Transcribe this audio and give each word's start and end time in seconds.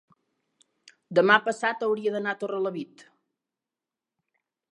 demà 1.19 1.35
passat 1.49 1.85
hauria 1.87 2.15
d'anar 2.17 2.33
a 2.37 2.41
Torrelavit. 2.45 3.05